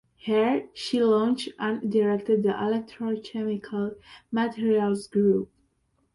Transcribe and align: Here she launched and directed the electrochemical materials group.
Here 0.15 0.67
she 0.73 0.99
launched 1.03 1.49
and 1.59 1.91
directed 1.91 2.41
the 2.41 2.49
electrochemical 2.49 3.97
materials 4.31 5.05
group. 5.05 5.51